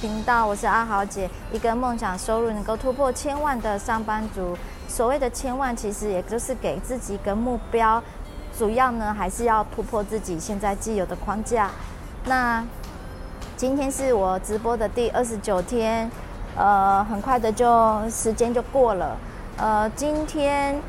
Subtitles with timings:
[0.00, 4.56] 频道，我是阿豪姐，一个梦想收入能够突破千万的上班族。
[4.86, 8.00] 所谓的千万，其实也就是给自己一个目标，
[8.56, 11.70] 主要呢还是要突破自己现在既有的框架。
[12.26, 12.64] 那
[13.56, 16.08] 今天是我直播的第二十九天，
[16.56, 19.16] 呃，很快的就时间就过了。
[19.56, 20.80] 呃，今天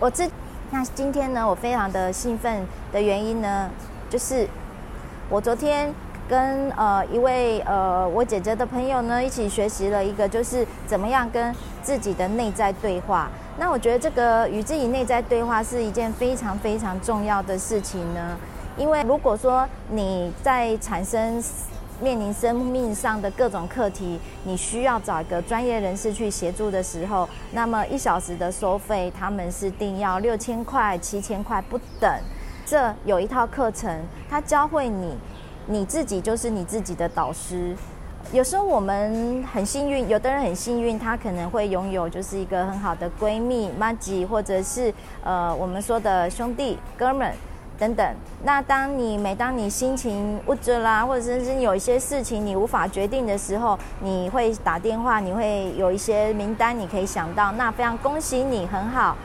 [0.00, 0.28] 我这
[0.72, 3.70] 那今天呢，我非常的兴奋的原因呢，
[4.10, 4.48] 就是
[5.30, 5.94] 我昨天。
[6.28, 13.28] 跟呃一位呃我姐姐的朋友呢一起学习了一个，就是怎么样跟自己的内在对话。
[13.58, 18.36] 那我觉得这个与自己内在对话是一件非常非常重要的事情呢。
[18.76, 21.40] 因为如果说你在产生
[22.00, 32.12] 面临生命上的各种课题，你需要找一个专业人士去协助的时候，那么一小时的收费他们是定要六千块、七千块不等。
[32.66, 35.16] 这有一套课程，它教会你。
[35.66, 37.74] 你自己就是你自己的导师。
[38.32, 44.92] 有时候我们很幸运，有的人很幸运，他可能会拥有就是一个很好的闺蜜、妈吉，或者是
[45.22, 47.32] 呃我们说的兄弟、哥们
[47.78, 48.14] 等等。
[48.42, 59.16] 那当你每当你心情物质啦，或者是有一些事情你无法决定的时候，你会打电话，你会有一些名单，你可以想到，那非常恭喜你，很好。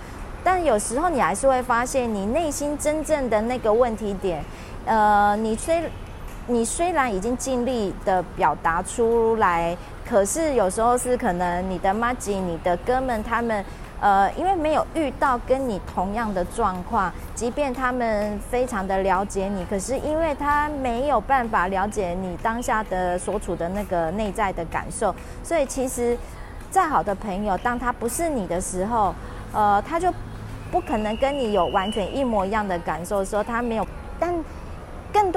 [0.44, 4.44] 但有时候你还是会发现，你内心真正的那个问题点，
[4.86, 5.82] 呃，你虽
[6.50, 13.64] 你虽然已经尽力的表达出来，可是有时候是可能你的妈吉、你的哥们他们，
[14.02, 25.14] 呃，因为没有遇到跟你同样的状况，即便他们非常的了解你，可是因为他没有办法了解你当下的所处的那个内在的感受，
[25.44, 26.18] 所以其实
[26.72, 29.14] 再好的朋友，当他不是你的时候，
[29.54, 30.12] 呃，他就
[30.72, 33.88] 不可能跟你有完全一模一样的感受，说他没有，
[34.20, 34.34] 但。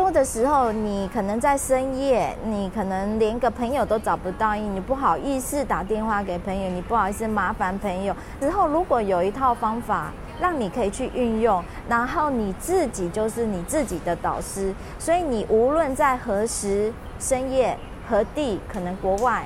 [0.03, 8.12] 多的时候，你可能在深夜，你可能连个朋友都找不到，你不好意思打电话给朋友，你不好意思麻烦朋友。
[8.41, 19.45] 之后如果有一套方法让你可以去运用，然后你自己就是你自己的导师，所以你无论在何时、深夜、何地，可能国外，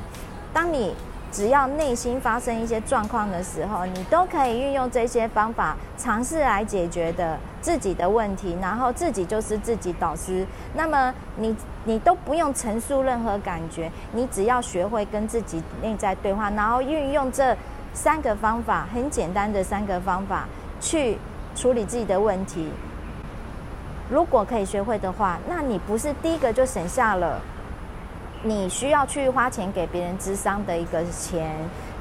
[0.55, 0.95] 当你。
[1.33, 10.47] 只要内心发生一些状况的时候，你都可以运用这些方法尝试来解决的自己的问题，然后自己就是自己导师。
[10.75, 11.55] 那么你
[11.85, 17.57] 你都不用陈述任何感觉，你只要学会跟自己内在对话，然后运用这
[17.93, 20.49] 三个方法，很简单的三个方法
[20.81, 21.19] 去
[21.55, 22.71] 处理自己的问题。
[24.09, 27.41] 如果可以学会的话，那你不是第一个就省下了。
[28.43, 31.51] 你需要去花钱给别人咨商的一个钱，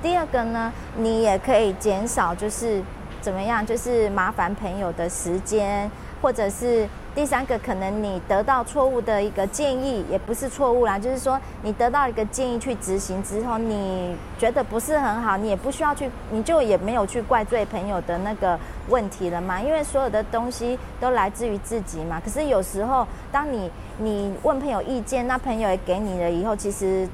[0.02, 2.82] 第二个呢，你也可以减少就是
[3.22, 5.90] 怎么样，就是麻烦朋友的时间，
[6.22, 18.60] 或者是第三个，可能你得到错误的一个建议，也不是错误啦，就是说你得到一个建议去执行之后，你觉得不是很好，你也不需要去，你就也没有去怪罪朋友的那个
[18.90, 22.22] 问题了嘛，因为所有的东西都来自于自己嘛。
[22.24, 27.08] 可是有时候，当你你问朋友意见，那朋友也给你了以后，其实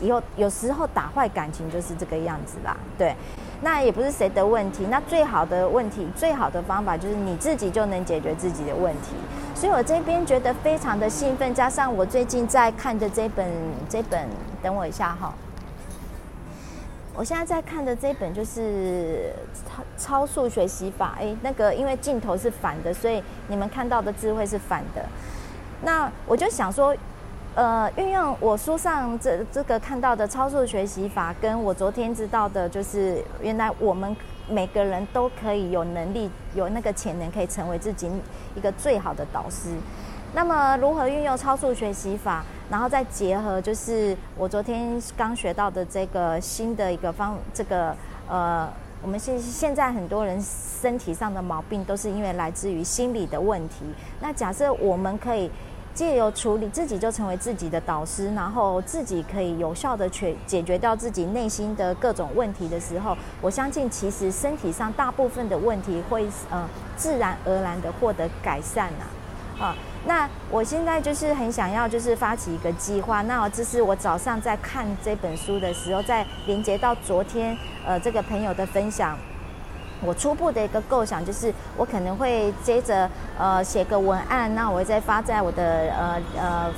[0.00, 2.76] 以后有时候打坏感情就是这个样子啦。
[2.96, 3.16] 对，
[3.62, 9.14] 那也不是谁的问题，那最好的问题，最好的方法就是你自己就能解决自己的问题。
[9.54, 13.48] 所以我这边觉得非常的兴奋，加上我最近在看的这本
[13.88, 14.28] 这本，
[14.60, 15.32] 等我一下哈。
[17.14, 25.04] 我现在在看的这本就是超超速学习法，哎，那个因为镜头是反的，所以你们看到的字会是反的。
[25.82, 26.96] 那我就想说，
[27.54, 34.16] 呃，运用我书上这这个看到的超速学习法，跟我昨天知道的，就是原来我们
[34.48, 38.10] 每个人都可以有能力，有那个潜能，可以成为自己
[38.54, 39.68] 一个最好的导师。
[40.32, 47.94] 那么，如何运用超速学习法，然后再结合就是我昨天刚学到的这个新的一个方，这个
[48.28, 48.66] 呃。
[49.04, 53.84] 我们现现在很多人身体上的毛病都是因为来自于心理的问题。
[54.20, 55.50] 那假设我们可以
[55.94, 69.76] 借由处理自己，就成为自己的导师，然后自己可以有效的去解决掉自己内心的各种问题的时候，我相信其实身体上大部分的问题会呃自然而然的获得改善呐，啊。
[70.04, 73.22] 那我现在就是很想要，就是发起一个计划。
[73.22, 77.56] 那这是我早上在看这本书的时候，在连接到昨天
[77.86, 79.16] 呃这个朋友的分享，
[80.04, 83.08] 我初步的一个构想就是，我可能会接着
[83.38, 85.62] 呃写个文案，那我会再发在我的
[85.92, 86.70] 呃呃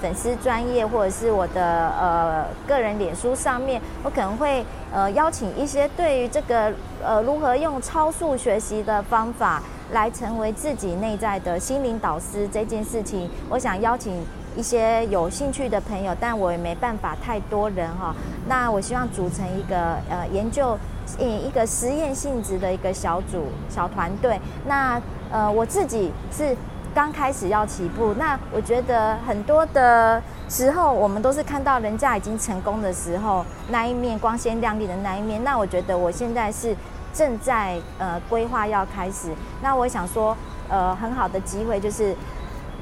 [0.00, 9.62] 粉丝专页或者是我的呃个人脸书上面，我可能会呃邀请一些对于这个呃如何用超速学习的方法。
[9.92, 14.24] 来成为自己内在的心灵导师这件事情，我想邀请
[14.56, 18.14] 一些有兴趣的朋友，但我也没办法太多人哈。
[18.48, 20.78] 那我希望组成一个呃研究，
[21.18, 24.40] 一个实验性质的一个小组小团队。
[24.66, 25.00] 那
[25.30, 26.56] 呃我自己是
[26.94, 35.42] 刚开始要起步，那我觉得很多的时候，我们都是看到人家已经成功的时候那一面光鲜亮丽的那一面。
[35.42, 36.76] 那我觉得我现在是
[37.14, 39.28] 正在呃规划要开始。
[39.62, 40.36] 那我想说。
[40.68, 42.16] 呃，很好的机会就是，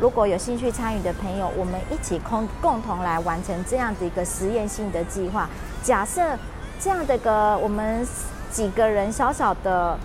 [0.01, 5.47] 如果有兴趣参与的朋友，我们一起共共同来完成这样的一个实验性的计划。
[5.83, 6.23] 假设
[6.81, 8.07] 这样的个我们
[8.51, 9.99] 几个人小小的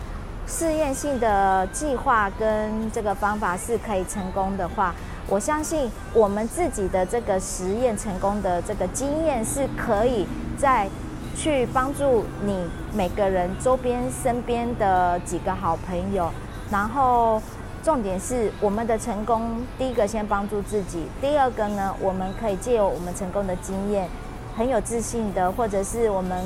[0.45, 4.93] 试验性的计划跟这个方法是可以成功的话，
[5.29, 10.27] 我相信我们自己的这个实验成功的这个经验是可以
[10.57, 10.89] 再
[11.37, 16.29] 去帮助你每个人周边身边的几个好朋友，
[16.69, 17.41] 然后。
[17.85, 24.09] 重点是我们的成功，第一个先帮助自己，第二个呢，我们可以借由我们成功的经验，
[24.57, 26.43] 很有自信的，或者是我们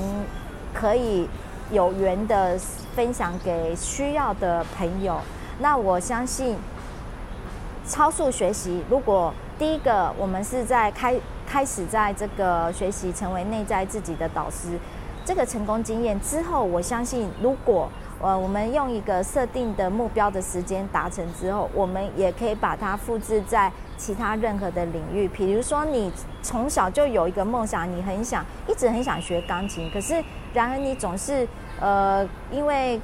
[0.74, 1.30] 可以
[1.72, 2.60] 有缘的
[2.94, 5.22] 分享给需要的朋友。
[5.60, 6.58] 那我相信，
[7.88, 11.16] 超速学习，如果第一个我们是在开
[11.48, 14.78] 开始在这个学习成为内在自己的导师，
[15.30, 17.88] 这个成功经验之后，我相信如果。
[18.22, 25.26] 呃，我们用一个设定的目标的时间达成之后，我们也可以把它复制在其他任何的领域。
[25.26, 26.12] 比如说，你
[26.42, 30.22] 从小就有一个梦想，你很想一直很想学钢琴，可是
[30.54, 31.48] 然而你总是
[31.80, 33.00] 呃因为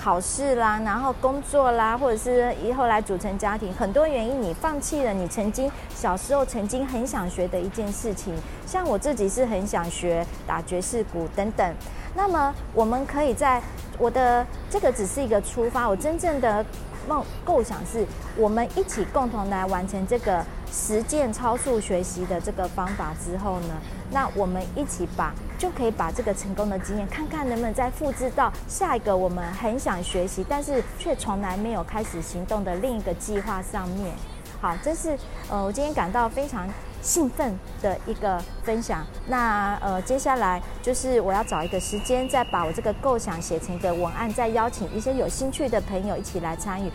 [0.00, 8.34] 考试啦，然后工作啦，或者是以后来组成家庭，很多原因你放弃了你曾经小时候曾经很想学的一件事情。
[8.66, 11.74] 像我自己是很想学打爵士鼓等等。
[12.14, 13.60] 那么我们可以在。
[13.98, 16.64] 我的这个只是一个出发，我真正的
[17.08, 18.06] 梦构想是，
[18.36, 23.74] 我们一起共同来完成这个实践超速学习的这个方法之后呢，
[24.10, 34.14] 那我们一起把就可以把这个成功的经验，看看能不能再复制到下一个我们很想学习，但是却从来没有开始行动的另一个计划上面。
[34.60, 35.18] 好，这是
[35.50, 36.68] 呃，我今天感到非常。
[37.02, 39.04] 兴奋的一个分享。
[39.26, 46.90] 那呃，接下来就是我要找一个时间，再把我这个构想写成一个文案，再邀请一些有兴趣的朋友一起来参与。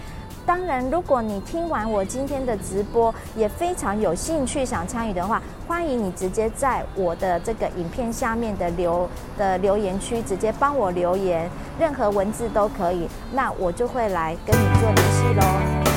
[0.46, 9.10] 当然，如果你听完我今天的直播，也非常有兴趣想参与的话，欢迎你直接在我的这个影片下面的留
[9.40, 11.50] 的留言区直接帮我留言，
[11.80, 15.44] 任何文字都可以，那我就会来跟你做联系喽。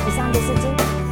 [0.07, 1.08] 以上就是今。